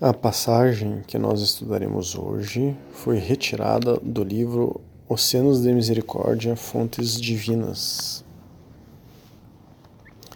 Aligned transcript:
A 0.00 0.14
passagem 0.14 1.02
que 1.08 1.18
nós 1.18 1.40
estudaremos 1.40 2.14
hoje 2.14 2.78
foi 2.92 3.18
retirada 3.18 3.96
do 3.96 4.22
livro 4.22 4.80
Oceanos 5.08 5.60
de 5.60 5.72
Misericórdia, 5.72 6.54
Fontes 6.54 7.20
Divinas. 7.20 8.24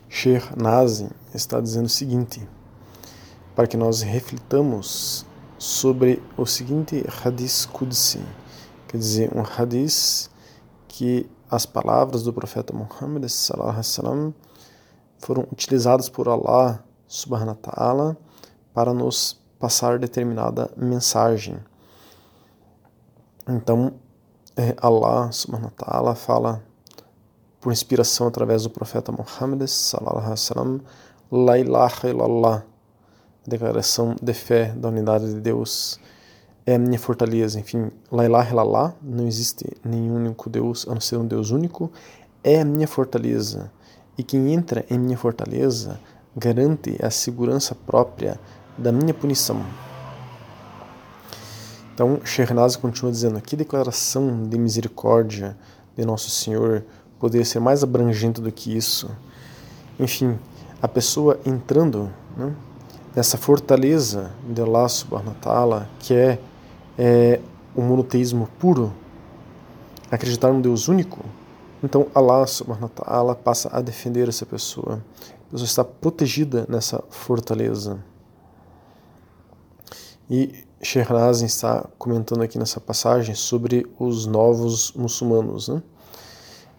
Sheikh 0.08 0.60
Nazim 0.60 1.10
está 1.32 1.60
dizendo 1.60 1.86
o 1.86 1.88
seguinte, 1.88 2.42
para 3.54 3.68
que 3.68 3.76
nós 3.76 4.02
reflitamos 4.02 5.24
sobre 5.56 6.20
o 6.36 6.44
seguinte 6.44 7.04
hadith 7.24 7.68
Qudsi, 7.68 8.18
quer 8.88 8.98
dizer, 8.98 9.30
um 9.32 9.44
hadith 9.44 10.28
que 10.88 11.30
as 11.48 11.64
palavras 11.64 12.24
do 12.24 12.32
profeta 12.32 12.74
Muhammad 12.74 13.30
foram 15.20 15.46
utilizadas 15.52 16.08
por 16.08 16.28
Allah 16.28 16.84
subhanahu 17.06 17.56
wa 17.62 17.70
ta'ala 17.70 18.16
para 18.74 18.92
nos 18.92 19.40
passar 19.62 19.96
determinada 19.96 20.68
mensagem. 20.76 21.56
Então, 23.48 23.92
é, 24.56 24.74
Allah 24.76 25.30
subhanahu 25.30 25.70
wa 25.70 25.86
ta'ala 25.86 26.14
fala 26.16 26.60
por 27.60 27.72
inspiração 27.72 28.26
através 28.26 28.64
do 28.64 28.70
profeta 28.70 29.12
Muhammad 29.12 29.64
sallallahu 29.68 30.18
alaihi 30.18 30.30
wasallam, 30.30 30.80
la 31.30 31.58
ilaha 31.60 32.08
illallah, 32.08 32.64
declaração 33.46 34.16
de 34.20 34.34
fé 34.34 34.72
da 34.76 34.88
unidade 34.88 35.32
de 35.32 35.40
Deus 35.40 36.00
é 36.66 36.74
a 36.74 36.78
minha 36.78 36.98
fortaleza. 36.98 37.60
Enfim, 37.60 37.92
la 38.10 38.24
ilaha 38.24 38.50
illallah, 38.50 38.94
não 39.00 39.28
existe 39.28 39.64
nenhum 39.84 40.16
único 40.16 40.50
Deus 40.50 40.88
a 40.88 40.92
não 40.92 41.00
ser 41.00 41.18
um 41.18 41.24
Deus 41.24 41.52
único, 41.52 41.88
é 42.42 42.62
a 42.62 42.64
minha 42.64 42.88
fortaleza. 42.88 43.70
E 44.18 44.24
quem 44.24 44.52
entra 44.52 44.84
em 44.90 44.98
minha 44.98 45.16
fortaleza 45.16 46.00
garante 46.36 46.98
a 47.00 47.10
segurança 47.10 47.76
própria 47.76 48.40
da 48.76 48.92
minha 48.92 49.14
punição. 49.14 49.64
Então, 51.94 52.20
Shernaz 52.24 52.76
continua 52.76 53.12
dizendo: 53.12 53.40
que 53.40 53.54
declaração 53.54 54.44
de 54.48 54.58
misericórdia 54.58 55.56
de 55.96 56.04
Nosso 56.04 56.30
Senhor 56.30 56.84
poderia 57.18 57.44
ser 57.44 57.60
mais 57.60 57.82
abrangente 57.82 58.40
do 58.40 58.50
que 58.50 58.76
isso? 58.76 59.10
Enfim, 60.00 60.38
a 60.80 60.88
pessoa 60.88 61.38
entrando 61.44 62.10
né, 62.36 62.52
nessa 63.14 63.36
fortaleza 63.36 64.32
de 64.48 64.60
Allah 64.60 64.88
subhanahu 64.88 65.36
wa 65.44 65.86
que 66.00 66.14
é, 66.14 66.38
é 66.98 67.40
o 67.76 67.82
monoteísmo 67.82 68.48
puro, 68.58 68.92
acreditar 70.10 70.52
num 70.52 70.60
Deus 70.60 70.88
único, 70.88 71.24
então 71.84 72.06
Allah 72.14 72.46
subhanahu 72.46 72.90
wa 73.06 73.34
passa 73.34 73.68
a 73.72 73.80
defender 73.80 74.28
essa 74.28 74.46
pessoa. 74.46 75.00
A 75.48 75.52
pessoa 75.52 75.66
está 75.66 75.84
protegida 75.84 76.66
nessa 76.68 77.02
fortaleza. 77.10 77.98
E 80.34 80.64
Shehnazin 80.80 81.44
está 81.44 81.86
comentando 81.98 82.40
aqui 82.40 82.58
nessa 82.58 82.80
passagem 82.80 83.34
sobre 83.34 83.86
os 83.98 84.24
novos 84.24 84.90
muçulmanos, 84.94 85.68
né? 85.68 85.82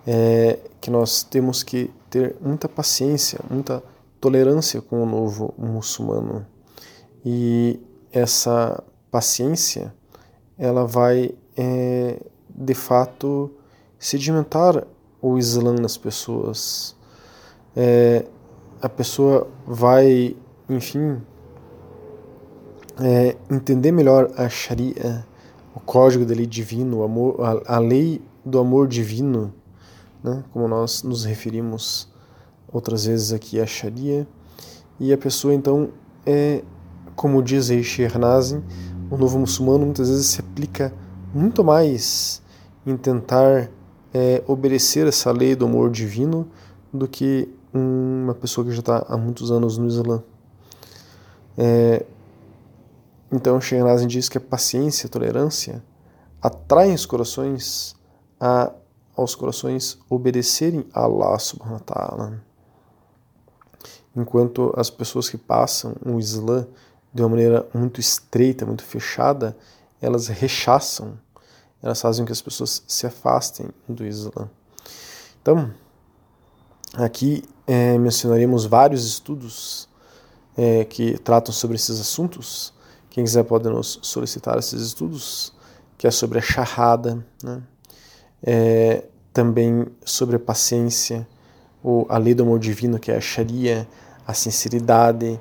É, 0.07 0.59
que 0.81 0.89
nós 0.89 1.21
temos 1.21 1.61
que 1.61 1.91
ter 2.09 2.35
muita 2.41 2.67
paciência, 2.67 3.39
muita 3.47 3.83
tolerância 4.19 4.81
com 4.81 5.03
o 5.03 5.05
novo 5.05 5.53
muçulmano. 5.55 6.47
E 7.23 7.79
essa 8.11 8.83
paciência, 9.11 9.93
ela 10.57 10.87
vai, 10.87 11.35
é, 11.55 12.19
de 12.49 12.73
fato, 12.73 13.51
sedimentar 13.99 14.83
o 15.21 15.37
Islã 15.37 15.75
nas 15.75 15.95
pessoas. 15.95 16.95
É, 17.75 18.25
a 18.81 18.89
pessoa 18.89 19.47
vai, 19.67 20.35
enfim, 20.67 21.21
é, 22.99 23.35
entender 23.49 23.91
melhor 23.91 24.31
a 24.37 24.47
Sharia, 24.49 25.25
o 25.75 25.79
código 25.79 26.25
da 26.25 26.35
lei 26.35 26.45
divino, 26.45 26.99
o 26.99 27.03
amor, 27.03 27.35
a, 27.41 27.75
a 27.75 27.79
lei 27.79 28.21
do 28.45 28.59
amor 28.59 28.87
divino, 28.87 29.53
né, 30.23 30.43
como 30.51 30.67
nós 30.67 31.03
nos 31.03 31.25
referimos 31.25 32.07
outras 32.71 33.05
vezes 33.05 33.33
aqui 33.33 33.59
a 33.59 33.65
Sharia, 33.65 34.27
e 34.99 35.11
a 35.11 35.17
pessoa 35.17 35.53
então 35.53 35.89
é, 36.25 36.63
como 37.15 37.41
diz 37.41 37.69
Nazim, 38.19 38.63
o 39.09 39.17
novo 39.17 39.39
muçulmano 39.39 39.85
muitas 39.85 40.09
vezes 40.09 40.27
se 40.27 40.39
aplica 40.39 40.93
muito 41.33 41.63
mais 41.63 42.41
em 42.85 42.97
tentar 42.97 43.69
é, 44.13 44.43
obedecer 44.47 45.07
essa 45.07 45.31
lei 45.31 45.55
do 45.55 45.65
amor 45.65 45.89
divino 45.89 46.47
do 46.91 47.07
que 47.07 47.49
uma 47.73 48.33
pessoa 48.35 48.65
que 48.65 48.71
já 48.71 48.79
está 48.79 49.05
há 49.07 49.17
muitos 49.17 49.51
anos 49.51 49.77
no 49.77 49.87
Islã. 49.87 50.23
É, 51.57 52.05
então, 53.33 53.59
Shehnazin 53.59 54.05
diz 54.05 54.29
que 54.29 54.37
a 54.37 54.41
paciência, 54.41 55.07
a 55.07 55.09
tolerância 55.09 55.83
atraem 56.39 56.93
os 56.93 57.03
corações 57.03 57.95
a, 58.39 58.71
aos 59.17 59.33
corações 59.33 59.97
obedecerem 60.07 60.85
a 60.93 61.01
Allah 61.01 61.39
subhanahu 61.39 61.73
wa 61.73 61.79
ta'ala. 61.79 62.43
Enquanto 64.15 64.71
as 64.77 64.91
pessoas 64.91 65.29
que 65.29 65.37
passam 65.37 65.95
o 66.05 66.19
Islã 66.19 66.67
de 67.11 67.23
uma 67.23 67.29
maneira 67.29 67.67
muito 67.73 67.99
estreita, 67.99 68.67
muito 68.67 68.83
fechada, 68.83 69.57
elas 69.99 70.27
rechaçam, 70.27 71.17
elas 71.81 71.99
fazem 71.99 72.23
com 72.23 72.27
que 72.27 72.33
as 72.33 72.41
pessoas 72.41 72.83
se 72.87 73.07
afastem 73.07 73.67
do 73.89 74.05
Islã. 74.05 74.47
Então, 75.41 75.73
aqui 76.93 77.43
é, 77.65 77.97
mencionaremos 77.97 78.65
vários 78.65 79.07
estudos 79.07 79.89
é, 80.55 80.85
que 80.85 81.17
tratam 81.17 81.51
sobre 81.51 81.77
esses 81.77 81.99
assuntos 81.99 82.73
quem 83.13 83.23
quiser 83.23 83.43
pode 83.43 83.69
nos 83.69 83.99
solicitar 84.01 84.57
esses 84.57 84.81
estudos, 84.81 85.53
que 85.99 86.07
é 86.07 86.11
sobre 86.11 86.39
a 86.39 86.41
charrada, 86.41 87.23
né? 87.43 87.61
É, 88.41 89.03
também 89.31 89.85
sobre 90.03 90.37
a 90.37 90.39
paciência, 90.39 91.27
o, 91.83 92.07
a 92.09 92.17
lei 92.17 92.33
do 92.33 92.41
amor 92.41 92.57
divino, 92.57 92.97
que 92.97 93.11
é 93.11 93.15
a 93.15 93.21
Sharia, 93.21 93.87
a 94.25 94.33
sinceridade. 94.33 95.39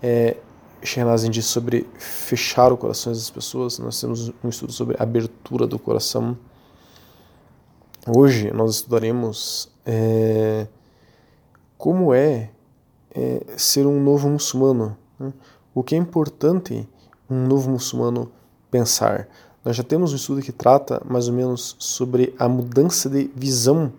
É, 0.00 0.36
Shehnazin 0.80 1.28
diz 1.28 1.46
sobre 1.46 1.88
fechar 1.98 2.72
o 2.72 2.76
coração 2.76 3.12
das 3.12 3.28
pessoas. 3.28 3.80
Nós 3.80 4.00
temos 4.00 4.32
um 4.44 4.48
estudo 4.48 4.72
sobre 4.72 4.94
abertura 4.96 5.66
do 5.66 5.76
coração. 5.76 6.38
Hoje 8.06 8.52
nós 8.52 8.76
estudaremos 8.76 9.68
é, 9.84 10.68
como 11.76 12.14
é, 12.14 12.50
é, 13.12 13.42
ser 13.56 13.88
um 13.88 14.00
novo 14.00 14.28
muçulmano. 14.28 14.96
Né? 15.18 15.32
O 15.74 15.82
que 15.82 15.96
é 15.96 15.98
importante 15.98 16.88
um 17.28 17.46
novo 17.46 17.70
muçulmano 17.70 18.30
pensar. 18.70 19.28
Nós 19.64 19.76
já 19.76 19.82
temos 19.82 20.12
um 20.12 20.16
estudo 20.16 20.40
que 20.40 20.52
trata 20.52 21.02
mais 21.04 21.28
ou 21.28 21.34
menos 21.34 21.76
sobre 21.78 22.34
a 22.38 22.48
mudança 22.48 23.10
de 23.10 23.30
visão 23.34 23.92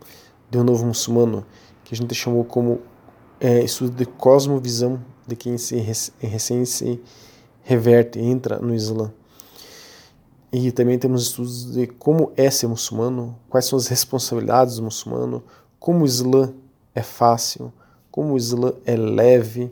de 0.50 0.58
um 0.58 0.64
novo 0.64 0.86
muçulmano, 0.86 1.46
que 1.84 1.94
a 1.94 1.98
gente 1.98 2.16
chamou 2.16 2.44
como 2.44 2.82
é, 3.40 3.64
estudo 3.64 3.92
de 3.92 4.06
cosmovisão 4.06 5.00
de 5.28 5.36
quem 5.36 5.58
se 5.58 5.76
recém 6.20 6.66
se 6.66 7.00
reverte, 7.64 8.20
entra 8.20 8.58
no 8.58 8.74
Islã. 8.74 9.12
E 10.52 10.72
também 10.72 10.98
temos 10.98 11.24
estudos 11.28 11.72
de 11.72 11.86
como 11.86 12.32
é 12.36 12.50
ser 12.50 12.66
muçulmano, 12.66 13.38
quais 13.48 13.66
são 13.66 13.78
as 13.78 13.88
responsabilidades 13.88 14.78
do 14.78 14.84
muçulmano, 14.84 15.44
como 15.80 16.04
o 16.04 16.06
Islã 16.06 16.52
é 16.96 17.04
fácil, 17.04 17.72
como 18.10 18.34
o 18.34 18.38
Islã 18.38 18.74
é 18.86 18.96
leve, 18.96 19.72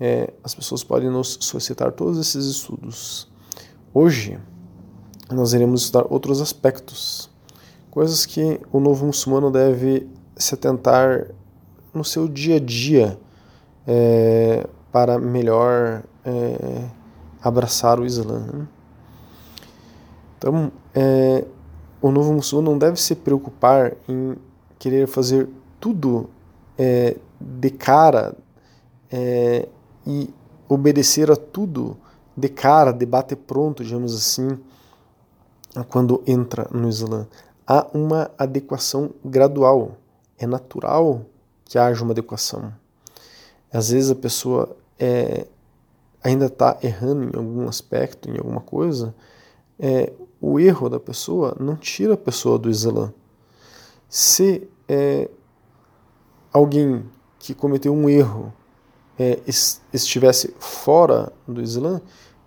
é, 0.00 0.32
as 0.44 0.54
pessoas 0.54 0.84
podem 0.84 1.10
nos 1.10 1.38
solicitar 1.40 1.92
todos 1.92 2.18
esses 2.18 2.44
estudos. 2.46 3.28
Hoje, 3.92 4.38
nós 5.30 5.52
iremos 5.52 5.82
estudar 5.82 6.06
outros 6.12 6.40
aspectos, 6.40 7.30
coisas 7.90 8.26
que 8.26 8.60
o 8.70 8.78
novo 8.78 9.06
muçulmano 9.06 9.50
deve 9.50 10.06
se 10.36 10.54
atentar 10.54 11.28
no 11.92 12.04
seu 12.04 12.28
dia 12.28 12.56
a 12.56 12.60
dia 12.60 13.18
é, 13.86 14.66
para 14.92 15.18
melhor 15.18 16.02
é, 16.24 16.84
abraçar 17.42 17.98
o 17.98 18.04
Islã. 18.04 18.40
Né? 18.40 18.68
Então, 20.36 20.70
é, 20.94 21.44
o 22.02 22.10
novo 22.10 22.32
muçulmano 22.32 22.72
não 22.72 22.78
deve 22.78 23.00
se 23.00 23.14
preocupar 23.14 23.94
em 24.08 24.36
querer 24.78 25.08
fazer 25.08 25.48
tudo 25.80 26.28
é, 26.76 27.16
de 27.40 27.70
cara 27.70 28.36
é, 29.10 29.68
e 30.06 30.32
obedecer 30.68 31.30
a 31.30 31.36
tudo 31.36 31.96
de 32.36 32.48
cara, 32.48 32.92
de 32.92 33.06
bate 33.06 33.34
pronto, 33.34 33.82
digamos 33.82 34.14
assim, 34.14 34.58
quando 35.88 36.22
entra 36.26 36.68
no 36.70 36.88
Islã. 36.88 37.26
Há 37.66 37.86
uma 37.92 38.30
adequação 38.38 39.10
gradual. 39.24 39.96
É 40.38 40.46
natural 40.46 41.22
que 41.64 41.78
haja 41.78 42.02
uma 42.02 42.12
adequação. 42.12 42.72
Às 43.72 43.90
vezes 43.90 44.10
a 44.10 44.14
pessoa 44.14 44.76
é, 44.98 45.46
ainda 46.22 46.46
está 46.46 46.78
errando 46.82 47.24
em 47.24 47.36
algum 47.36 47.68
aspecto, 47.68 48.30
em 48.30 48.38
alguma 48.38 48.60
coisa. 48.60 49.14
É, 49.78 50.12
o 50.40 50.60
erro 50.60 50.88
da 50.88 51.00
pessoa 51.00 51.56
não 51.58 51.76
tira 51.76 52.14
a 52.14 52.18
pessoa 52.18 52.58
do 52.58 52.70
Islã. 52.70 53.12
Se 54.08 54.68
é, 54.88 55.28
alguém 56.52 57.04
que 57.38 57.54
cometeu 57.54 57.92
um 57.92 58.08
erro 58.08 58.52
é, 59.18 59.40
estivesse 59.92 60.54
fora 60.58 61.32
do 61.46 61.60
Islã, 61.62 62.00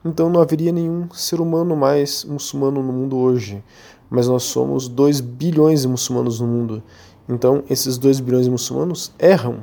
então 0.04 0.30
não 0.30 0.42
haveria 0.42 0.72
nenhum 0.72 1.10
ser 1.12 1.42
humano 1.42 1.76
mais 1.76 2.24
muçulmano 2.24 2.82
no 2.82 2.94
mundo 2.94 3.18
hoje. 3.18 3.64
Mas 4.10 4.28
nós 4.28 4.44
somos 4.44 4.88
2 4.88 5.20
bilhões 5.20 5.82
de 5.82 5.88
muçulmanos 5.88 6.40
no 6.40 6.48
mundo. 6.48 6.82
Então 7.28 7.64
esses 7.70 7.98
2 7.98 8.20
bilhões 8.20 8.46
de 8.46 8.52
muçulmanos 8.52 9.12
erram. 9.20 9.60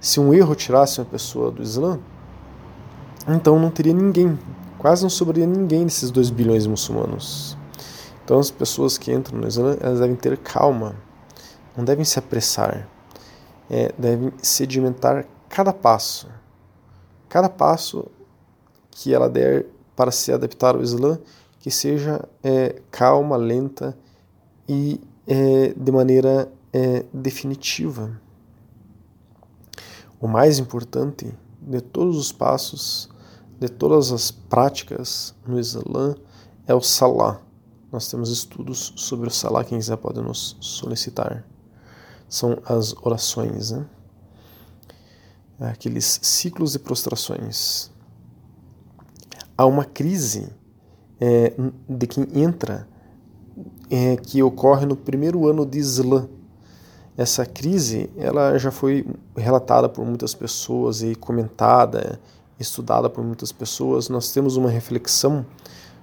Se 0.00 0.18
um 0.20 0.32
erro 0.32 0.54
tirasse 0.54 1.00
uma 1.00 1.06
pessoa 1.06 1.50
do 1.50 1.62
Islã, 1.62 1.98
então 3.28 3.58
não 3.58 3.70
teria 3.70 3.92
ninguém, 3.92 4.38
quase 4.78 5.02
não 5.02 5.10
sobraria 5.10 5.46
ninguém 5.46 5.84
desses 5.84 6.10
2 6.10 6.30
bilhões 6.30 6.62
de 6.62 6.68
muçulmanos. 6.68 7.56
Então 8.24 8.38
as 8.38 8.50
pessoas 8.50 8.98
que 8.98 9.12
entram 9.12 9.38
no 9.38 9.46
Islã, 9.46 9.76
elas 9.80 10.00
devem 10.00 10.16
ter 10.16 10.36
calma, 10.38 10.96
não 11.76 11.84
devem 11.84 12.04
se 12.04 12.18
apressar, 12.18 12.88
é, 13.70 13.92
devem 13.98 14.32
sedimentar 14.42 15.26
cada 15.48 15.72
passo. 15.72 16.28
Cada 17.28 17.48
passo 17.48 18.06
que 18.90 19.12
ela 19.14 19.28
der 19.28 19.66
para 19.94 20.10
se 20.10 20.32
adaptar 20.32 20.74
ao 20.74 20.82
Islã, 20.82 21.18
que 21.60 21.70
seja 21.70 22.26
é, 22.42 22.80
calma, 22.90 23.36
lenta 23.36 23.96
e 24.68 25.00
é, 25.26 25.74
de 25.76 25.92
maneira 25.92 26.50
é, 26.72 27.04
definitiva. 27.12 28.20
O 30.20 30.28
mais 30.28 30.58
importante 30.58 31.32
de 31.60 31.80
todos 31.80 32.16
os 32.16 32.32
passos, 32.32 33.08
de 33.58 33.68
todas 33.68 34.12
as 34.12 34.30
práticas 34.30 35.34
no 35.46 35.58
Islã, 35.58 36.14
é 36.66 36.74
o 36.74 36.80
Salah. 36.80 37.40
Nós 37.90 38.10
temos 38.10 38.30
estudos 38.30 38.92
sobre 38.96 39.28
o 39.28 39.30
Salah, 39.30 39.64
quem 39.64 39.78
quiser 39.78 39.96
pode 39.96 40.20
nos 40.20 40.56
solicitar. 40.60 41.44
São 42.28 42.58
as 42.66 42.94
orações, 43.02 43.70
né? 43.70 43.86
Aqueles 45.58 46.18
ciclos 46.22 46.72
de 46.72 46.78
prostrações 46.78 47.90
há 49.56 49.64
uma 49.64 49.84
crise 49.84 50.48
é, 51.20 51.54
de 51.88 52.06
quem 52.06 52.26
entra 52.34 52.86
é, 53.90 54.16
que 54.16 54.42
ocorre 54.42 54.84
no 54.84 54.96
primeiro 54.96 55.48
ano 55.48 55.64
de 55.64 55.78
Islã. 55.78 56.28
Essa 57.16 57.46
crise 57.46 58.10
ela 58.16 58.58
já 58.58 58.70
foi 58.70 59.06
relatada 59.34 59.88
por 59.88 60.04
muitas 60.04 60.34
pessoas 60.34 61.02
e 61.02 61.14
comentada, 61.14 62.20
estudada 62.60 63.08
por 63.08 63.24
muitas 63.24 63.50
pessoas. 63.52 64.10
Nós 64.10 64.32
temos 64.32 64.56
uma 64.56 64.68
reflexão 64.68 65.46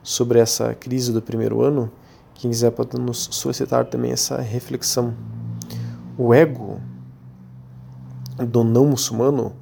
sobre 0.02 0.40
essa 0.40 0.74
crise 0.74 1.12
do 1.12 1.22
primeiro 1.22 1.62
ano. 1.62 1.92
Quem 2.34 2.50
quiser 2.50 2.72
pode 2.72 3.00
nos 3.00 3.30
solicitar 3.32 3.86
também 3.86 4.12
essa 4.12 4.42
reflexão. 4.42 5.14
O 6.18 6.34
ego 6.34 6.73
do 8.38 8.64
não 8.64 8.86
muçulmano, 8.88 9.56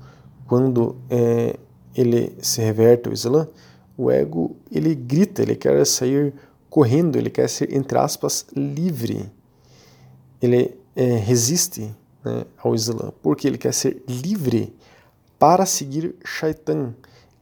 quando 0.47 0.95
é, 1.09 1.57
ele 1.95 2.35
se 2.41 2.62
reverte 2.62 3.07
ao 3.07 3.13
Islã, 3.13 3.47
o 3.97 4.09
ego, 4.09 4.56
ele 4.71 4.95
grita, 4.95 5.41
ele 5.41 5.56
quer 5.56 5.85
sair 5.85 6.33
correndo, 6.69 7.18
ele 7.18 7.29
quer 7.29 7.50
ser, 7.50 7.73
entre 7.75 7.97
aspas, 7.97 8.45
livre. 8.56 9.31
Ele 10.41 10.75
é, 10.95 11.15
resiste 11.18 11.94
né, 12.23 12.45
ao 12.57 12.73
Islã, 12.73 13.12
porque 13.21 13.47
ele 13.47 13.57
quer 13.57 13.73
ser 13.73 14.03
livre 14.07 14.75
para 15.38 15.65
seguir 15.65 16.15
Shaitan, 16.24 16.94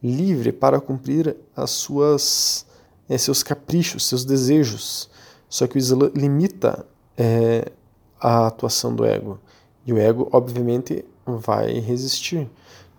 livre 0.02 0.52
para 0.52 0.80
cumprir 0.80 1.36
as 1.56 1.72
suas, 1.72 2.66
é, 3.08 3.18
seus 3.18 3.44
caprichos, 3.44 4.06
seus 4.06 4.26
desejos. 4.26 5.10
Só 5.48 5.68
que 5.68 5.78
o 5.78 5.80
Islã 5.80 6.12
limita 6.16 6.86
é, 7.18 7.72
a 8.20 8.48
atuação 8.48 8.96
do 8.96 9.06
ego. 9.06 9.40
E 9.86 9.94
o 9.94 9.98
ego, 9.98 10.30
obviamente, 10.32 11.06
vai 11.38 11.80
resistir. 11.80 12.50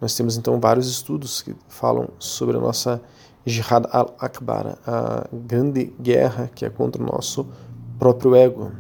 Nós 0.00 0.14
temos 0.14 0.36
então 0.36 0.58
vários 0.58 0.88
estudos 0.88 1.42
que 1.42 1.54
falam 1.68 2.08
sobre 2.18 2.56
a 2.56 2.60
nossa 2.60 3.02
Jihad 3.44 3.86
al-Akbar, 3.92 4.78
a 4.86 5.26
grande 5.30 5.92
guerra 6.00 6.50
que 6.54 6.64
é 6.64 6.70
contra 6.70 7.02
o 7.02 7.06
nosso 7.06 7.46
próprio 7.98 8.34
ego. 8.34 8.72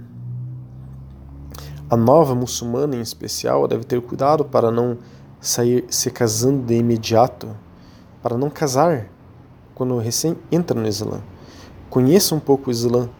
A 1.90 1.96
nova 1.96 2.34
muçulmana, 2.34 2.96
em 2.96 3.00
especial, 3.02 3.68
deve 3.68 3.84
ter 3.84 4.00
cuidado 4.00 4.46
para 4.46 4.70
não 4.70 4.96
sair 5.40 5.84
se 5.90 6.10
casando 6.10 6.64
de 6.64 6.74
imediato, 6.74 7.54
para 8.22 8.38
não 8.38 8.48
casar 8.48 9.06
quando 9.74 9.98
recém 9.98 10.38
entra 10.50 10.78
no 10.78 10.88
Islã. 10.88 11.20
Conheça 11.90 12.34
um 12.34 12.40
pouco 12.40 12.70
o 12.70 12.72
Islã. 12.72 13.10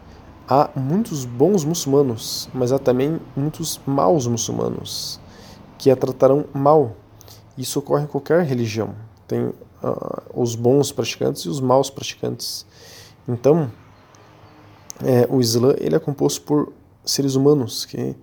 Há 0.47 0.69
muitos 0.75 1.23
bons 1.23 1.63
muçulmanos, 1.63 2.49
mas 2.51 2.71
há 2.71 2.79
também 2.79 3.19
muitos 3.35 3.79
maus 3.85 4.25
muçulmanos 4.25 5.20
que 5.81 5.89
a 5.89 5.95
tratarão 5.95 6.45
mal. 6.53 6.95
Isso 7.57 7.79
ocorre 7.79 8.03
em 8.03 8.07
qualquer 8.07 8.43
religião. 8.43 8.93
Tem 9.27 9.45
uh, 9.45 9.55
os 10.31 10.53
bons 10.53 10.91
praticantes 10.91 11.41
e 11.41 11.49
os 11.49 11.59
maus 11.59 11.89
praticantes. 11.89 12.67
Então, 13.27 13.69
é, 15.03 15.27
o 15.27 15.41
Islã 15.41 15.73
ele 15.79 15.95
é 15.95 15.99
composto 15.99 16.43
por 16.43 16.71
seres 17.03 17.33
humanos 17.33 17.83
que, 17.83 18.15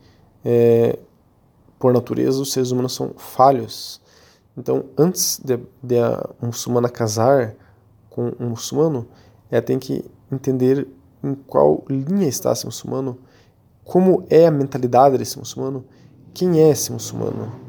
é, 0.44 0.96
por 1.80 1.92
natureza, 1.92 2.40
os 2.40 2.52
seres 2.52 2.70
humanos 2.70 2.94
são 2.94 3.10
falhos. 3.16 4.00
Então, 4.56 4.84
antes 4.96 5.40
de, 5.44 5.58
de 5.82 5.98
a 5.98 6.30
muçulmana 6.40 6.88
casar 6.88 7.56
com 8.08 8.32
um 8.38 8.50
muçulmano, 8.50 9.04
ela 9.50 9.62
tem 9.62 9.80
que 9.80 10.04
entender 10.30 10.86
em 11.24 11.34
qual 11.34 11.82
linha 11.90 12.28
está 12.28 12.52
esse 12.52 12.64
muçulmano, 12.64 13.18
como 13.84 14.24
é 14.30 14.46
a 14.46 14.50
mentalidade 14.50 15.18
desse 15.18 15.36
muçulmano, 15.36 15.84
quem 16.38 16.60
é 16.60 16.70
esse 16.70 16.92
muçulmano 16.92 17.68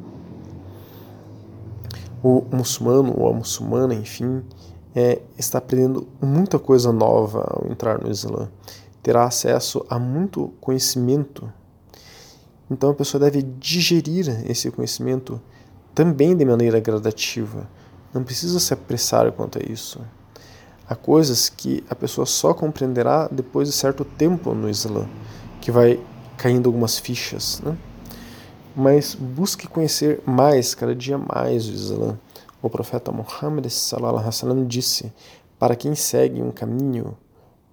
o 2.24 2.44
muçulmano 2.51 3.13
ou 3.18 3.30
a 3.30 3.33
muçulmana, 3.33 3.94
enfim, 3.94 4.44
é, 4.95 5.21
está 5.38 5.57
aprendendo 5.57 6.07
muita 6.21 6.60
coisa 6.60 6.92
nova 6.92 7.45
ao 7.50 7.71
entrar 7.71 8.01
no 8.01 8.10
Islã. 8.10 8.50
Terá 9.01 9.24
acesso 9.24 9.86
a 9.89 9.98
muito 9.98 10.51
conhecimento. 10.60 11.51
Então 12.69 12.92
a 12.92 12.94
pessoa 12.94 13.21
deve 13.21 13.42
digerir 13.42 14.44
esse 14.50 14.69
conhecimento 14.71 15.42
também 15.95 16.36
de 16.36 16.45
maneira 16.45 16.80
gradativa. 16.80 17.68
Não 18.13 18.24
precisa 18.24 18.60
se 18.60 18.74
apressar 18.74 19.31
quanto 19.31 19.60
a 19.60 19.71
isso. 19.71 20.01
Há 20.88 20.95
coisas 20.95 21.50
que 21.50 21.83
a 21.89 21.95
pessoa 21.95 22.25
só 22.25 22.54
compreenderá 22.54 23.27
depois 23.31 23.68
de 23.68 23.74
certo 23.74 24.04
tempo 24.04 24.54
no 24.54 24.69
Islã, 24.69 25.07
que 25.62 25.71
vai 25.71 26.00
caindo 26.36 26.68
algumas 26.68 26.98
fichas. 26.98 27.62
Né? 27.63 27.77
Mas 28.75 29.16
busque 29.16 29.68
conhecer 29.68 30.21
mais, 30.25 30.74
cada 30.74 30.95
dia 30.95 31.18
mais 31.18 31.68
o 31.68 31.71
Islã. 31.71 32.19
O 32.62 32.69
profeta 32.69 33.12
Muhammad 33.12 33.68
sallam, 33.69 34.66
disse: 34.66 35.11
Para 35.57 35.76
quem 35.76 35.95
segue 35.95 36.42
um 36.42 36.52
caminho 36.52 37.18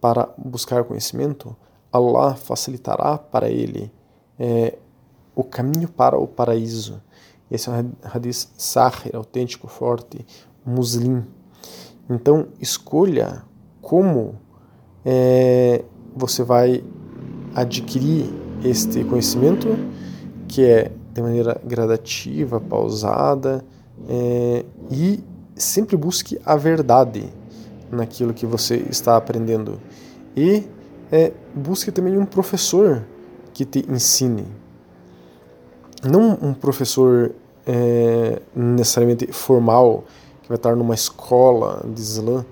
para 0.00 0.28
buscar 0.38 0.84
conhecimento, 0.84 1.56
Allah 1.92 2.34
facilitará 2.34 3.18
para 3.18 3.48
ele 3.48 3.90
é, 4.38 4.76
o 5.34 5.42
caminho 5.42 5.88
para 5.88 6.18
o 6.18 6.26
paraíso. 6.26 7.02
Esse 7.50 7.68
é 7.68 7.72
um 7.72 7.92
hadith 8.02 8.48
sahih, 8.56 9.14
autêntico, 9.14 9.68
forte, 9.68 10.26
muslim. 10.64 11.24
Então, 12.08 12.48
escolha 12.60 13.42
como 13.80 14.36
é, 15.04 15.84
você 16.14 16.42
vai 16.42 16.84
adquirir 17.54 18.28
este 18.64 19.04
conhecimento 19.04 19.68
que 20.46 20.64
é 20.64 20.90
de 21.12 21.22
maneira 21.22 21.60
gradativa, 21.64 22.60
pausada 22.60 23.64
é, 24.08 24.64
e 24.90 25.20
sempre 25.54 25.96
busque 25.96 26.38
a 26.44 26.56
verdade 26.56 27.28
naquilo 27.90 28.34
que 28.34 28.46
você 28.46 28.76
está 28.90 29.16
aprendendo 29.16 29.80
e 30.36 30.64
é, 31.10 31.32
busque 31.54 31.90
também 31.90 32.18
um 32.18 32.26
professor 32.26 33.02
que 33.54 33.64
te 33.64 33.84
ensine, 33.90 34.46
não 36.04 36.38
um 36.42 36.52
professor 36.52 37.32
é, 37.66 38.42
necessariamente 38.54 39.32
formal 39.32 40.04
que 40.42 40.48
vai 40.48 40.56
estar 40.56 40.76
numa 40.76 40.94
escola 40.94 41.82
de 41.92 42.00
Islã, 42.00 42.44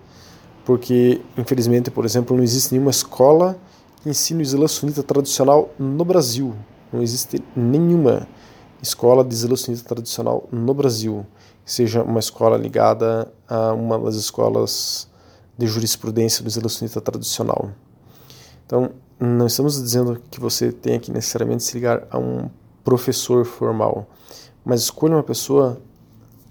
porque 0.65 1.21
infelizmente, 1.37 1.91
por 1.91 2.05
exemplo, 2.05 2.35
não 2.35 2.43
existe 2.43 2.73
nenhuma 2.73 2.91
escola 2.91 3.57
que 4.03 4.09
ensine 4.09 4.41
o 4.41 4.43
Islã 4.43 4.67
sunita 4.67 5.03
tradicional 5.03 5.69
no 5.79 6.05
Brasil. 6.05 6.55
Não 6.95 7.03
existe 7.03 7.43
nenhuma 7.57 8.29
escola 8.81 9.25
de 9.25 9.35
Islã 9.35 9.57
sunita 9.57 9.83
tradicional 9.83 10.49
no 10.53 10.73
Brasil 10.73 11.27
que 11.65 11.73
seja 11.73 12.05
uma 12.05 12.21
escola 12.21 12.57
ligada 12.57 13.33
a 13.49 13.73
uma 13.73 13.99
das 13.99 14.15
escolas 14.15 15.11
de 15.59 15.67
jurisprudência 15.67 16.45
do 16.45 16.49
Islã 16.49 16.69
sunita 16.69 17.01
tradicional. 17.01 17.73
Então, 18.65 18.91
não 19.19 19.47
estamos 19.47 19.83
dizendo 19.83 20.23
que 20.31 20.39
você 20.39 20.71
tenha 20.71 21.01
que 21.01 21.11
necessariamente 21.11 21.65
se 21.65 21.75
ligar 21.75 22.07
a 22.13 22.17
um 22.17 22.49
professor 22.85 23.45
formal, 23.45 24.07
mas 24.65 24.83
escolha 24.83 25.17
uma 25.17 25.23
pessoa 25.25 25.81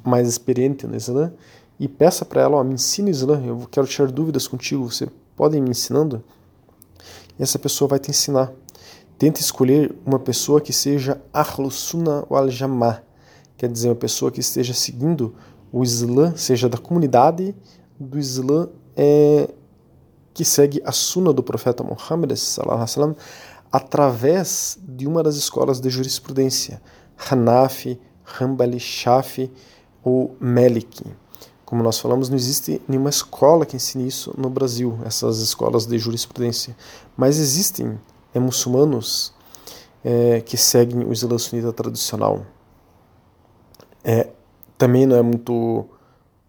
mais 0.03 0.27
experiente 0.27 0.85
no 0.85 0.97
Islã 0.97 1.31
e 1.79 1.87
peça 1.87 2.25
para 2.25 2.41
ela, 2.41 2.57
ó, 2.57 2.63
me 2.65 2.73
ensine 2.73 3.09
o 3.09 3.11
Islã, 3.11 3.41
eu 3.45 3.65
quero 3.71 3.87
tirar 3.87 4.11
dúvidas 4.11 4.45
contigo, 4.45 4.91
você 4.91 5.07
pode 5.37 5.55
ir 5.55 5.61
me 5.61 5.69
ensinando? 5.69 6.21
E 7.39 7.43
essa 7.43 7.57
pessoa 7.57 7.87
vai 7.87 7.99
te 7.99 8.09
ensinar. 8.09 8.51
Tente 9.23 9.39
escolher 9.39 9.95
uma 10.05 10.19
pessoa 10.19 10.59
que 10.59 10.73
seja 10.73 11.21
Ahlus 11.31 11.75
Sunnah 11.75 12.25
wal 12.29 12.49
Jama'ah, 12.49 13.01
quer 13.55 13.71
dizer, 13.71 13.87
uma 13.87 13.95
pessoa 13.95 14.29
que 14.29 14.41
esteja 14.41 14.73
seguindo 14.73 15.33
o 15.71 15.81
Islã, 15.81 16.35
seja 16.35 16.67
da 16.67 16.77
comunidade 16.77 17.55
do 17.97 18.19
Islã 18.19 18.67
é, 18.97 19.49
que 20.33 20.43
segue 20.43 20.81
a 20.83 20.91
suna 20.91 21.31
do 21.31 21.41
profeta 21.41 21.85
Muhammad 21.85 22.35
sallam, 22.35 23.15
através 23.71 24.77
de 24.85 25.07
uma 25.07 25.23
das 25.23 25.37
escolas 25.37 25.79
de 25.79 25.89
jurisprudência, 25.89 26.81
Hanafi, 27.17 27.97
Hanbali, 28.25 28.77
Shafi 28.77 29.49
ou 30.03 30.35
Maliki. 30.37 31.05
Como 31.63 31.81
nós 31.81 31.97
falamos, 31.97 32.27
não 32.27 32.35
existe 32.35 32.81
nenhuma 32.89 33.09
escola 33.09 33.65
que 33.65 33.77
ensine 33.77 34.05
isso 34.05 34.35
no 34.37 34.49
Brasil, 34.49 34.99
essas 35.05 35.39
escolas 35.39 35.85
de 35.85 35.97
jurisprudência. 35.97 36.75
Mas 37.15 37.39
existem 37.39 37.97
é, 38.33 38.39
muçulmanos 38.39 39.33
é, 40.03 40.41
que 40.41 40.57
seguem 40.57 41.03
o 41.05 41.13
Islã 41.13 41.37
sunita 41.37 41.71
tradicional. 41.71 42.45
É, 44.03 44.29
também 44.77 45.05
não 45.05 45.15
é 45.15 45.21
muito 45.21 45.87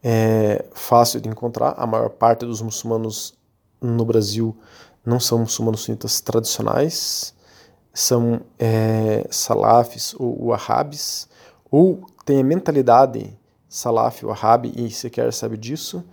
é, 0.02 0.64
fácil 0.72 1.20
de 1.20 1.28
encontrar. 1.28 1.74
A 1.76 1.86
maior 1.86 2.10
parte 2.10 2.44
dos 2.44 2.60
muçulmanos 2.60 3.34
no 3.80 4.04
Brasil 4.04 4.56
não 5.04 5.20
são 5.20 5.38
muçulmanos 5.38 5.82
sunitas 5.82 6.20
tradicionais, 6.20 7.34
são 7.92 8.40
é, 8.58 9.26
salafis 9.30 10.14
ou 10.18 10.46
wahhabis, 10.46 11.28
ou 11.70 12.06
têm 12.24 12.40
a 12.40 12.44
mentalidade 12.44 13.38
salaf 13.68 14.24
ou 14.24 14.30
wahhabi 14.30 14.72
e 14.76 14.90
sequer 14.90 15.32
sabe 15.32 15.56
disso, 15.56 16.04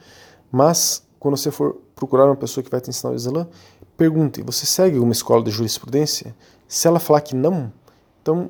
mas 0.51 1.07
quando 1.21 1.37
você 1.37 1.51
for 1.51 1.77
procurar 1.95 2.25
uma 2.25 2.35
pessoa 2.35 2.63
que 2.63 2.71
vai 2.71 2.81
te 2.81 2.89
ensinar 2.89 3.13
o 3.13 3.15
Islã, 3.15 3.47
pergunte, 3.95 4.41
você 4.41 4.65
segue 4.65 4.97
uma 4.97 5.11
escola 5.11 5.43
de 5.43 5.51
jurisprudência? 5.51 6.35
Se 6.67 6.87
ela 6.87 6.99
falar 6.99 7.21
que 7.21 7.35
não, 7.35 7.71
então 8.19 8.49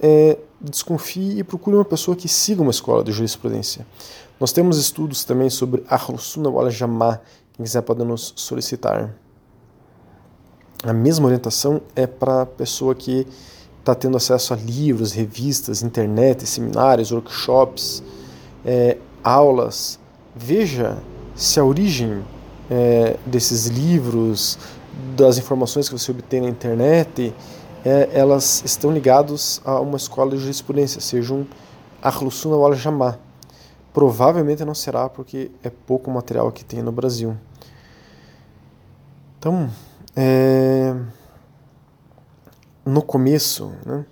é, 0.00 0.38
desconfie 0.58 1.38
e 1.38 1.44
procure 1.44 1.76
uma 1.76 1.84
pessoa 1.84 2.16
que 2.16 2.26
siga 2.26 2.62
uma 2.62 2.70
escola 2.70 3.04
de 3.04 3.12
jurisprudência. 3.12 3.86
Nós 4.40 4.50
temos 4.50 4.78
estudos 4.78 5.24
também 5.24 5.50
sobre 5.50 5.84
Ahlus 5.90 6.22
Sunnah 6.22 6.48
wal 6.48 6.70
Jama'ah, 6.70 7.20
quem 7.52 7.66
quiser 7.66 7.82
pode 7.82 8.02
nos 8.02 8.32
solicitar. 8.34 9.14
A 10.84 10.94
mesma 10.94 11.26
orientação 11.26 11.82
é 11.94 12.06
para 12.06 12.42
a 12.42 12.46
pessoa 12.46 12.94
que 12.94 13.26
está 13.80 13.94
tendo 13.94 14.16
acesso 14.16 14.54
a 14.54 14.56
livros, 14.56 15.12
revistas, 15.12 15.82
internet, 15.82 16.46
seminários, 16.46 17.12
workshops, 17.12 18.02
é, 18.64 18.96
aulas. 19.22 20.00
Veja 20.34 20.96
se 21.36 21.60
a 21.60 21.64
origem 21.64 22.24
é, 22.70 23.16
desses 23.26 23.66
livros, 23.66 24.58
das 25.14 25.36
informações 25.38 25.88
que 25.88 25.96
você 25.96 26.10
obtém 26.10 26.40
na 26.40 26.48
internet, 26.48 27.34
é, 27.84 28.08
elas 28.12 28.62
estão 28.64 28.90
ligadas 28.90 29.60
a 29.64 29.78
uma 29.80 29.96
escola 29.96 30.30
de 30.30 30.38
jurisprudência, 30.38 31.00
seja 31.00 31.34
um 31.34 31.46
Ahlus-Sunnah 32.02 32.56
wal 32.56 32.74
Jama'ah. 32.74 33.18
Provavelmente 33.92 34.64
não 34.64 34.74
será, 34.74 35.08
porque 35.08 35.50
é 35.62 35.70
pouco 35.70 36.10
material 36.10 36.50
que 36.50 36.64
tem 36.64 36.82
no 36.82 36.90
Brasil. 36.90 37.36
Então, 39.38 39.70
é, 40.14 40.94
no 42.84 43.02
começo, 43.02 43.72
né, 43.84 44.04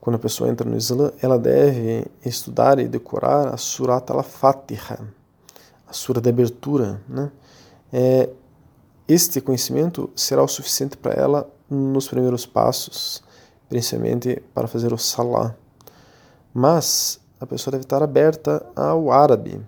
quando 0.00 0.16
a 0.16 0.18
pessoa 0.18 0.50
entra 0.50 0.68
no 0.68 0.76
Islã, 0.76 1.12
ela 1.22 1.38
deve 1.38 2.06
estudar 2.24 2.78
e 2.78 2.86
decorar 2.86 3.48
a 3.48 3.56
Surat 3.56 4.10
al-Fatiha, 4.10 4.98
sura 5.96 6.20
de 6.20 6.28
abertura. 6.28 7.00
Né? 7.08 7.30
É, 7.92 8.28
este 9.08 9.40
conhecimento 9.40 10.10
será 10.14 10.42
o 10.42 10.48
suficiente 10.48 10.96
para 10.96 11.12
ela 11.14 11.48
nos 11.68 12.08
primeiros 12.08 12.46
passos, 12.46 13.22
principalmente 13.68 14.42
para 14.54 14.66
fazer 14.66 14.92
o 14.92 14.98
Salah. 14.98 15.54
Mas 16.52 17.20
a 17.40 17.46
pessoa 17.46 17.72
deve 17.72 17.84
estar 17.84 18.02
aberta 18.02 18.64
ao 18.74 19.10
árabe, 19.10 19.60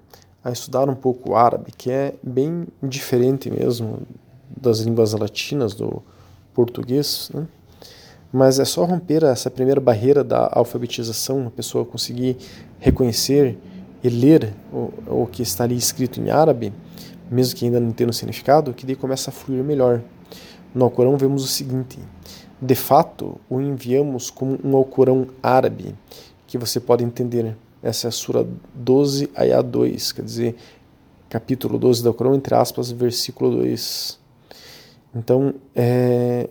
a 0.43 0.51
estudar 0.51 0.89
um 0.89 0.95
pouco 0.95 1.31
o 1.31 1.37
árabe, 1.37 1.73
que 1.77 1.91
é 1.91 2.15
bem 2.23 2.67
diferente 2.83 3.51
mesmo 3.51 4.01
das 4.49 4.81
línguas 4.81 5.13
latinas, 5.13 5.75
do 5.75 6.03
português, 6.55 7.31
né? 7.33 7.47
mas 8.33 8.59
é 8.59 8.65
só 8.65 8.85
romper 8.85 9.23
essa 9.23 9.51
primeira 9.51 9.81
barreira 9.81 10.25
da 10.25 10.51
alfabetização, 10.53 11.47
a 11.47 11.51
pessoa 11.51 11.85
conseguir 11.85 12.37
reconhecer 12.79 13.59
e 14.03 14.09
ler 14.09 14.55
o, 14.73 15.23
o 15.23 15.27
que 15.27 15.43
está 15.43 15.65
ali 15.65 15.77
escrito 15.77 16.21
em 16.21 16.31
árabe, 16.31 16.73
mesmo 17.31 17.57
que 17.57 17.65
ainda 17.65 17.81
não 17.81 17.93
tenha 17.93 18.09
um 18.09 18.13
significado, 18.13 18.73
que 18.73 18.87
daí 18.87 18.97
começa 18.97 19.31
a 19.31 19.33
fluir 19.33 19.63
melhor. 19.63 20.03
No 20.75 20.85
Alcorão 20.85 21.17
vemos 21.17 21.45
o 21.45 21.49
seguinte: 21.49 21.99
de 22.61 22.75
fato, 22.75 23.41
o 23.49 23.61
enviamos 23.61 24.31
como 24.31 24.59
um 24.65 24.77
Alcorão 24.77 25.29
árabe, 25.43 25.95
que 26.47 26.59
você 26.59 26.81
pode 26.81 27.05
entender. 27.05 27.57
Essa 27.83 28.07
é 28.07 28.09
a 28.09 28.13
Sura 28.13 28.47
12, 28.75 29.31
Ayah 29.37 29.63
2, 29.63 30.13
quer 30.13 30.23
dizer, 30.23 30.57
capítulo 31.29 31.79
12 31.79 32.03
do 32.03 32.09
Alcorão, 32.09 32.35
entre 32.35 32.55
aspas, 32.55 32.91
versículo 32.91 33.57
2. 33.57 34.19
Então, 35.15 35.55
é, 35.77 36.49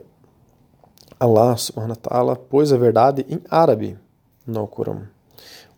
Allah 1.20 1.58
subhanahu 1.58 1.92
wa 1.92 1.96
ta'ala 1.96 2.36
pôs 2.36 2.72
a 2.72 2.78
verdade 2.78 3.26
em 3.30 3.42
árabe 3.50 3.98
no 4.46 4.60
Alcorão. 4.60 5.04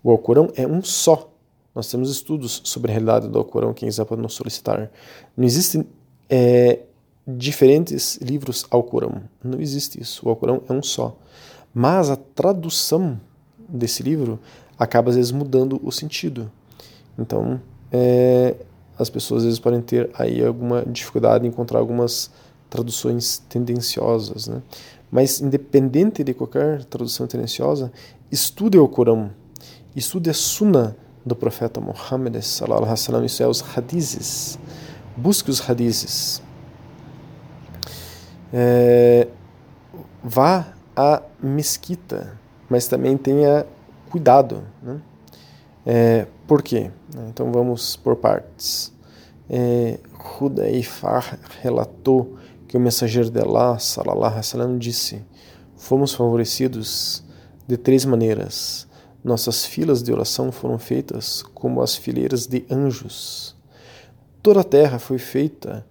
O 0.04 0.12
Alcorão 0.12 0.50
é 0.56 0.68
um 0.68 0.84
só. 0.84 1.30
Nós 1.74 1.90
temos 1.90 2.10
estudos 2.10 2.62
sobre 2.64 2.92
a 2.92 2.94
realidade 2.94 3.28
do 3.28 3.38
Alcorão, 3.38 3.74
quem 3.74 3.88
quiser 3.88 4.06
pode 4.06 4.22
nos 4.22 4.34
solicitar. 4.34 4.92
Não 5.38 5.46
existem 5.46 5.86
é, 6.30 6.80
diferentes 7.28 8.18
livros 8.18 8.66
ao 8.70 8.84
Corão. 8.84 9.22
Não 9.44 9.60
existe 9.60 10.02
isso. 10.02 10.26
O 10.26 10.30
Alcorão 10.30 10.62
é 10.68 10.74
um 10.74 10.82
só. 10.82 11.16
Mas 11.74 12.10
a 12.10 12.16
tradução 12.16 13.20
desse 13.58 14.02
livro 14.02 14.40
acaba 14.78 15.10
às 15.10 15.16
vezes 15.16 15.32
mudando 15.32 15.80
o 15.84 15.92
sentido. 15.92 16.52
Então, 17.18 17.62
é, 17.92 18.56
as 18.98 19.10
pessoas 19.10 19.40
às 19.40 19.46
vezes 19.46 19.60
podem 19.60 19.82
ter 19.82 20.10
aí 20.14 20.44
alguma 20.44 20.84
dificuldade 20.86 21.46
em 21.46 21.50
encontrar 21.50 21.80
algumas 21.80 22.32
traduções 22.70 23.40
tendenciosas, 23.50 24.48
né? 24.48 24.62
Mas 25.12 25.42
independente 25.42 26.24
de 26.24 26.34
qualquer 26.34 26.84
tradução 26.86 27.26
tendenciosa, 27.26 27.92
estude 28.32 28.78
o 28.78 28.88
Corão, 28.88 29.32
estude 29.96 30.30
a 30.30 30.34
Sunna 30.34 30.96
do 31.26 31.36
profeta 31.36 31.80
Muhammad 31.82 32.42
sallallahu 32.42 32.84
alaihi 32.84 32.92
wasallam, 32.92 33.26
isso 33.26 33.44
é 33.44 33.48
os 33.48 33.64
hadizes. 33.76 34.60
Busque 35.16 35.50
os 35.50 35.70
hadizes. 35.70 36.42
É, 38.54 39.28
vá 40.24 40.74
à 40.96 41.22
mesquita, 41.42 42.38
mas 42.70 42.88
também 42.88 43.18
tenha 43.18 43.66
cuidado. 44.10 44.64
Né? 44.82 45.02
É, 45.86 46.28
por 46.48 46.62
quê? 46.62 46.92
Então 47.30 47.52
vamos 47.52 47.96
por 47.96 48.16
partes. 48.16 48.94
É, 49.50 50.00
Hudaifar 50.40 51.40
relatou 51.62 52.38
que 52.68 52.78
o 52.78 52.80
mensageiro 52.80 53.30
de 53.30 53.40
Allah, 53.40 53.80
salallahu 53.80 54.26
alaihi 54.26 54.38
wasallam, 54.38 54.78
disse: 54.78 55.26
Fomos 55.76 56.14
favorecidos 56.14 57.24
de 57.68 57.78
três 57.78 58.06
maneiras. 58.06 58.88
Nossas 59.24 59.66
filas 59.66 60.02
de 60.02 60.12
oração 60.14 60.52
foram 60.52 60.80
feitas 60.80 61.44
como 61.54 61.82
as 61.82 61.96
fileiras 61.96 62.48
de 62.48 62.66
anjos. 62.70 63.56
Toda 64.42 64.62
a 64.62 64.64
terra 64.64 64.98
foi 64.98 65.18
feita 65.18 65.86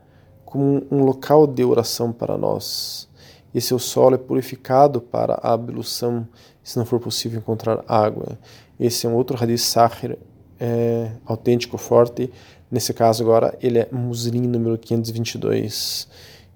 como 0.45 0.87
um 0.91 1.05
local 1.05 1.47
de 1.47 1.63
oração 1.63 2.11
para 2.11 2.39
nós. 2.39 3.07
E 3.53 3.61
seu 3.61 3.79
solo 3.79 4.15
é 4.15 4.19
purificado 4.19 5.01
para 5.01 5.35
a 5.43 5.53
ablução, 5.53 6.27
se 6.63 6.79
não 6.79 6.87
for 6.87 6.99
possível 7.01 7.39
encontrar 7.39 7.85
água. 7.87 8.39
Esse 8.81 9.07
é 9.07 9.11
um 9.11 9.15
outro 9.15 9.37
hadith 9.43 9.59
sahir 9.59 10.19
é, 10.59 11.13
autêntico, 11.27 11.77
forte. 11.77 12.33
Nesse 12.71 12.95
caso 12.95 13.23
agora, 13.23 13.57
ele 13.61 13.79
é 13.79 13.89
Muslim 13.93 14.43
número 14.43 14.79
522. 14.79 16.09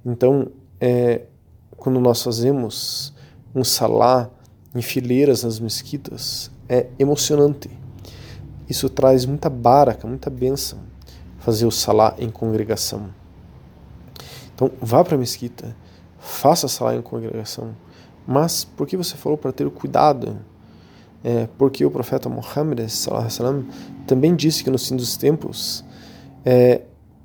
Então, 0.05 0.49
é, 0.81 1.23
quando 1.77 2.01
nós 2.01 2.23
fazemos 2.23 3.13
um 3.55 3.65
salá 3.65 4.31
em 4.75 4.83
fileiras 4.83 5.43
nas 5.43 5.61
mesquitas, 5.61 6.51
é 6.69 6.87
emocionante. 6.99 7.71
Isso 8.69 8.89
traz 8.89 9.27
muita 9.27 9.51
baraka, 9.51 10.07
muita 10.07 10.31
bênção, 10.31 10.79
fazer 11.39 11.67
o 11.67 11.71
salá 11.71 12.15
em 12.19 12.31
congregação. 12.31 13.11
Então, 14.55 14.71
vá 14.81 15.05
para 15.05 15.17
a 15.17 15.19
mesquita, 15.19 15.77
faça 16.19 16.69
salá 16.69 16.95
em 16.95 17.03
congregação. 17.03 17.75
Mas 18.27 18.65
por 18.65 18.87
que 18.87 18.97
você 18.97 19.17
falou 19.17 19.37
para 19.37 19.53
ter 19.53 19.69
cuidado? 19.71 20.39
É, 21.25 21.49
porque 21.59 21.85
o 21.85 21.91
profeta 21.91 22.29
Muhammad 22.29 22.89
sallam, 22.89 23.67
também 24.07 24.35
disse 24.35 24.65
que 24.65 24.71
no 24.71 24.79
fim 24.79 24.97
dos 24.97 25.17
tempos, 25.17 25.85
é, 26.45 26.83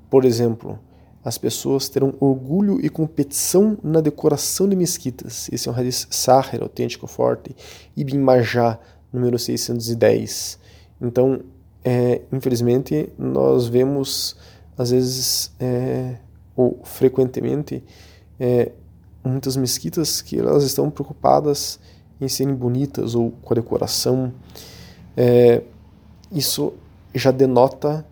por 0.09 0.25
exemplo, 0.25 0.79
as 1.27 1.37
pessoas 1.37 1.89
terão 1.89 2.13
orgulho 2.21 2.79
e 2.81 2.87
competição 2.87 3.77
na 3.83 3.99
decoração 3.99 4.65
de 4.65 4.77
mesquitas. 4.77 5.49
Esse 5.51 5.67
é 5.67 5.71
um 5.73 5.75
hadith 5.75 6.07
Sahir, 6.09 6.61
autêntico, 6.61 7.05
forte, 7.05 7.53
Ibn 7.97 8.17
Majah, 8.17 8.79
número 9.11 9.37
610. 9.37 10.57
Então, 11.01 11.41
é, 11.83 12.21
infelizmente, 12.31 13.09
nós 13.17 13.67
vemos, 13.67 14.37
às 14.77 14.91
vezes, 14.91 15.51
é, 15.59 16.15
ou 16.55 16.79
frequentemente, 16.85 17.83
é, 18.39 18.71
muitas 19.21 19.57
mesquitas 19.57 20.21
que 20.21 20.39
elas 20.39 20.63
estão 20.63 20.89
preocupadas 20.89 21.77
em 22.21 22.29
serem 22.29 22.55
bonitas 22.55 23.15
ou 23.15 23.31
com 23.41 23.53
a 23.53 23.55
decoração. 23.55 24.31
É, 25.17 25.61
isso 26.31 26.73
já 27.13 27.31
denota 27.31 28.05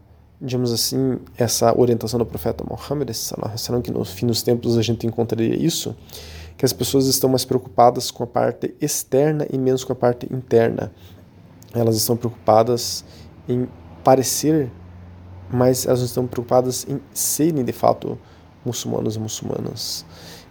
digamos 0.45 0.71
assim, 0.71 1.17
essa 1.37 1.77
orientação 1.77 2.19
do 2.19 2.25
profeta 2.25 2.63
Muhammad, 2.63 3.09
que 3.83 3.91
no 3.91 4.05
fim 4.05 4.27
dos 4.27 4.43
tempos 4.43 4.77
a 4.77 4.81
gente 4.81 5.07
encontraria 5.07 5.55
isso, 5.55 5.95
que 6.55 6.63
as 6.63 6.71
pessoas 6.71 7.07
estão 7.07 7.29
mais 7.29 7.43
preocupadas 7.43 8.11
com 8.11 8.23
a 8.23 8.27
parte 8.27 8.73
externa 8.79 9.45
e 9.51 9.57
menos 9.57 9.83
com 9.83 9.91
a 9.91 9.95
parte 9.95 10.31
interna. 10.31 10.91
Elas 11.73 11.97
estão 11.97 12.15
preocupadas 12.15 13.03
em 13.49 13.67
parecer, 14.03 14.71
mas 15.51 15.85
elas 15.85 15.99
não 15.99 16.05
estão 16.05 16.27
preocupadas 16.27 16.85
em 16.87 17.01
serem 17.13 17.65
de 17.65 17.73
fato 17.73 18.17
muçulmanos 18.63 19.15
e 19.15 19.19
muçulmanas. 19.19 20.05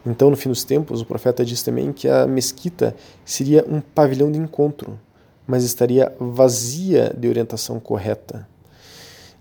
Então, 0.04 0.28
no 0.28 0.36
fim 0.36 0.50
dos 0.50 0.64
tempos, 0.64 1.00
o 1.00 1.06
profeta 1.06 1.44
diz 1.44 1.62
também 1.62 1.92
que 1.92 2.06
a 2.06 2.26
mesquita 2.26 2.94
seria 3.24 3.64
um 3.66 3.80
pavilhão 3.80 4.30
de 4.30 4.38
encontro, 4.38 5.00
mas 5.46 5.64
estaria 5.64 6.14
vazia 6.20 7.14
de 7.16 7.26
orientação 7.26 7.80
correta. 7.80 8.46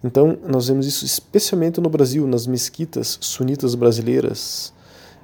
Então, 0.03 0.37
nós 0.45 0.67
vemos 0.67 0.85
isso 0.85 1.05
especialmente 1.05 1.79
no 1.79 1.89
Brasil, 1.89 2.27
nas 2.27 2.45
mesquitas 2.45 3.17
sunitas 3.21 3.73
brasileiras, 3.73 4.73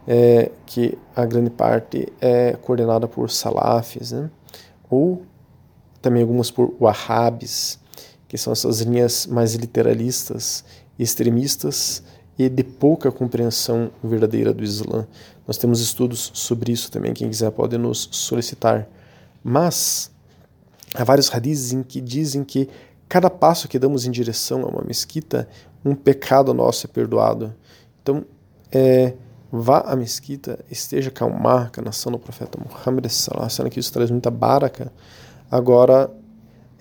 é, 0.08 0.52
que 0.66 0.98
a 1.16 1.26
grande 1.26 1.50
parte 1.50 2.08
é 2.22 2.54
coordenada 2.54 3.08
por 3.08 3.30
salafis, 3.30 4.12
né? 4.12 4.30
ou 4.90 5.24
também 6.02 6.22
algumas 6.22 6.50
por 6.50 6.74
wahhabis, 6.80 7.78
que 8.28 8.38
são 8.38 8.54
essas 8.54 8.80
linhas 8.82 9.28
mais 9.28 9.54
literalistas, 9.54 10.64
extremistas 10.98 12.02
e 12.38 12.48
de 12.48 12.64
pouca 12.64 13.12
compreensão 13.12 13.92
verdadeira 14.04 14.54
do 14.54 14.64
Islã. 14.64 15.06
Nós 15.46 15.58
temos 15.58 15.82
estudos 15.82 16.32
sobre 16.34 16.72
isso 16.72 16.90
também, 16.92 17.14
quem 17.14 17.28
quiser 17.28 17.52
pode 17.52 17.78
nos 17.78 18.08
solicitar. 18.12 18.88
Mas 19.44 20.10
há 20.94 21.04
vários 21.04 21.34
hadiths 21.34 21.74
em 21.74 21.84
que 21.84 22.00
dizem 22.00 22.44
que 22.44 22.70
cada 23.10 23.30
passo 23.30 23.68
que 23.68 23.80
damos 23.80 24.06
em 24.06 24.12
direção 24.12 24.64
a 24.64 24.68
uma 24.68 24.84
mesquita, 24.84 25.50
um 25.84 25.96
pecado 25.96 26.54
nosso 26.54 26.86
é 26.86 26.90
perdoado. 26.90 27.54
Então, 28.02 28.24
é, 28.72 29.14
vá 29.52 29.80
à 29.80 29.96
mesquita, 29.96 30.64
esteja 30.70 31.10
com 31.10 31.26
a 31.26 31.30
marca, 31.30 31.82
nação 31.82 32.12
do 32.12 32.20
profeta 32.20 32.60
Muhammad, 32.60 33.08
sendo 33.10 33.70
que 33.72 33.80
isso 33.80 33.92
traz 33.92 34.12
muita 34.12 34.30
baraka. 34.30 34.94
Agora, 35.50 36.12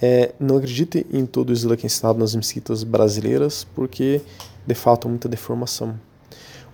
é, 0.00 0.35
não 0.38 0.58
acredite 0.58 1.06
em 1.11 1.25
todo 1.25 1.49
o 1.49 1.52
Islã 1.52 1.76
que 1.76 1.87
é 1.87 1.88
ensinado 1.88 2.18
nas 2.18 2.35
mesquitas 2.35 2.85
brasileiras, 2.85 3.64
porque 3.75 4.20
de 4.66 4.75
fato 4.75 5.06
há 5.06 5.08
muita 5.08 5.28
deformação. 5.28 5.99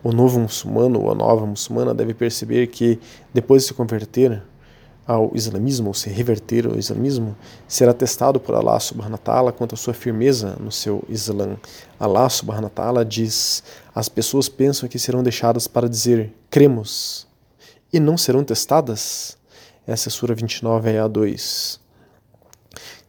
O 0.02 0.12
novo 0.12 0.38
muçulmano 0.38 1.00
ou 1.00 1.12
a 1.12 1.14
nova 1.14 1.46
muçulmana 1.46 1.94
deve 1.94 2.12
perceber 2.12 2.66
que, 2.66 2.98
depois 3.32 3.62
de 3.62 3.68
se 3.68 3.74
converter, 3.74 4.42
ao 5.06 5.30
islamismo, 5.34 5.88
ou 5.88 5.94
se 5.94 6.08
reverter 6.08 6.66
ao 6.66 6.78
islamismo, 6.78 7.36
será 7.68 7.92
testado 7.92 8.40
por 8.40 8.54
Allah 8.54 8.80
subhanahu 8.80 9.12
wa 9.12 9.18
ta'ala 9.18 9.52
quanto 9.52 9.74
à 9.74 9.78
sua 9.78 9.92
firmeza 9.92 10.56
no 10.58 10.72
seu 10.72 11.04
Islã. 11.08 11.56
Allah 12.00 12.28
subhanahu 12.28 12.64
wa 12.64 12.70
ta'ala 12.70 13.04
diz, 13.04 13.62
as 13.94 14.08
pessoas 14.08 14.48
pensam 14.48 14.88
que 14.88 14.98
serão 14.98 15.22
deixadas 15.22 15.66
para 15.66 15.88
dizer, 15.88 16.32
cremos, 16.50 17.26
e 17.92 18.00
não 18.00 18.16
serão 18.16 18.42
testadas? 18.42 19.36
Essa 19.86 20.08
é 20.08 20.10
a 20.10 20.12
Sura 20.12 20.34
29, 20.34 20.98
a 20.98 21.06
2. 21.06 21.80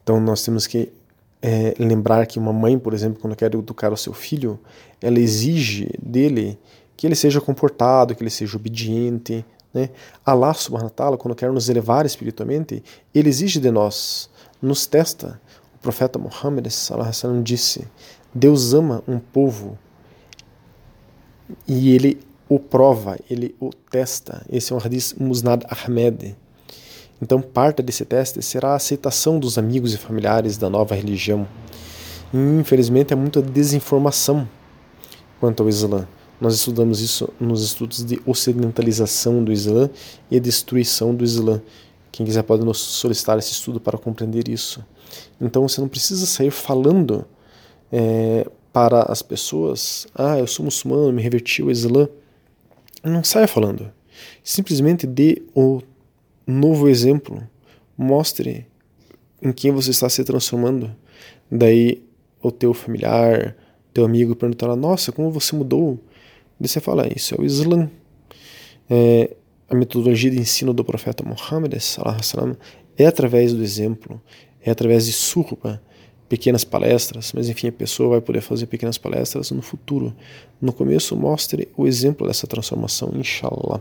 Então 0.02 0.20
nós 0.20 0.44
temos 0.44 0.66
que 0.66 0.92
é, 1.40 1.74
lembrar 1.78 2.26
que 2.26 2.38
uma 2.38 2.52
mãe, 2.52 2.78
por 2.78 2.92
exemplo, 2.92 3.20
quando 3.20 3.34
quer 3.34 3.54
educar 3.54 3.92
o 3.92 3.96
seu 3.96 4.12
filho, 4.12 4.58
ela 5.00 5.18
exige 5.18 5.90
dele 6.00 6.58
que 6.96 7.06
ele 7.06 7.14
seja 7.14 7.40
comportado, 7.40 8.14
que 8.14 8.22
ele 8.22 8.30
seja 8.30 8.56
obediente, 8.56 9.44
né? 9.76 9.90
Allah 10.24 10.54
subhanahu 10.54 10.88
wa 10.88 10.94
ta'ala, 10.94 11.18
quando 11.18 11.34
quer 11.34 11.52
nos 11.52 11.68
elevar 11.68 12.06
espiritualmente, 12.06 12.82
ele 13.14 13.28
exige 13.28 13.60
de 13.60 13.70
nós, 13.70 14.30
nos 14.60 14.86
testa. 14.86 15.38
O 15.74 15.78
profeta 15.78 16.18
Muhammad 16.18 16.66
sallam, 16.70 17.42
disse: 17.42 17.86
Deus 18.34 18.72
ama 18.72 19.04
um 19.06 19.18
povo 19.18 19.78
e 21.68 21.94
ele 21.94 22.18
o 22.48 22.58
prova, 22.58 23.18
ele 23.30 23.54
o 23.60 23.70
testa. 23.70 24.44
Esse 24.50 24.72
é 24.72 24.76
um 24.76 24.78
hadith 24.78 25.14
Musnad 25.18 25.64
Ahmed. 25.68 26.34
Então, 27.20 27.40
parte 27.40 27.82
desse 27.82 28.04
teste 28.04 28.42
será 28.42 28.72
a 28.72 28.76
aceitação 28.76 29.38
dos 29.38 29.58
amigos 29.58 29.94
e 29.94 29.96
familiares 29.98 30.56
da 30.56 30.68
nova 30.68 30.94
religião. 30.94 31.46
E, 32.32 32.36
infelizmente, 32.36 33.12
há 33.12 33.16
muita 33.16 33.40
desinformação 33.42 34.48
quanto 35.40 35.62
ao 35.62 35.68
Islã. 35.68 36.06
Nós 36.40 36.54
estudamos 36.54 37.00
isso 37.00 37.28
nos 37.40 37.62
estudos 37.64 38.04
de 38.04 38.20
ocidentalização 38.26 39.42
do 39.42 39.52
Islã 39.52 39.88
e 40.30 40.36
a 40.36 40.40
destruição 40.40 41.14
do 41.14 41.24
Islã. 41.24 41.62
Quem 42.12 42.26
quiser 42.26 42.42
pode 42.42 42.64
nos 42.64 42.78
solicitar 42.78 43.38
esse 43.38 43.52
estudo 43.52 43.80
para 43.80 43.96
compreender 43.98 44.48
isso. 44.48 44.84
Então 45.40 45.66
você 45.66 45.80
não 45.80 45.88
precisa 45.88 46.26
sair 46.26 46.50
falando 46.50 47.24
é, 47.90 48.46
para 48.72 49.02
as 49.02 49.22
pessoas: 49.22 50.06
ah, 50.14 50.38
eu 50.38 50.46
sou 50.46 50.64
muçulmano, 50.64 51.12
me 51.12 51.22
reverti 51.22 51.62
ao 51.62 51.70
Islã. 51.70 52.08
Não 53.02 53.24
saia 53.24 53.48
falando. 53.48 53.90
Simplesmente 54.42 55.06
dê 55.06 55.42
o 55.54 55.80
novo 56.46 56.88
exemplo. 56.88 57.42
Mostre 57.96 58.66
em 59.40 59.52
quem 59.52 59.70
você 59.70 59.90
está 59.90 60.08
se 60.08 60.22
transformando. 60.24 60.94
Daí 61.50 62.02
o 62.42 62.50
teu 62.50 62.74
familiar, 62.74 63.56
teu 63.94 64.04
amigo 64.04 64.36
perguntará: 64.36 64.76
Nossa, 64.76 65.12
como 65.12 65.30
você 65.30 65.56
mudou? 65.56 65.98
Você 66.58 66.80
fala, 66.80 67.06
isso 67.14 67.34
é 67.34 67.40
o 67.40 67.44
Islã. 67.44 67.90
É, 68.88 69.36
a 69.68 69.74
metodologia 69.74 70.30
de 70.30 70.38
ensino 70.38 70.72
do 70.72 70.84
profeta 70.84 71.24
Muhammad 71.24 71.74
é 72.96 73.06
através 73.06 73.52
do 73.52 73.62
exemplo, 73.62 74.20
é 74.62 74.70
através 74.70 75.06
de 75.06 75.12
surba, 75.12 75.82
pequenas 76.28 76.64
palestras, 76.64 77.32
mas 77.32 77.48
enfim, 77.48 77.68
a 77.68 77.72
pessoa 77.72 78.10
vai 78.10 78.20
poder 78.20 78.40
fazer 78.40 78.66
pequenas 78.66 78.98
palestras 78.98 79.50
no 79.50 79.62
futuro. 79.62 80.14
No 80.60 80.72
começo, 80.72 81.16
mostre 81.16 81.68
o 81.76 81.86
exemplo 81.86 82.26
dessa 82.26 82.46
transformação, 82.46 83.12
inshallah. 83.14 83.80